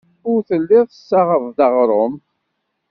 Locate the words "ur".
0.29-0.39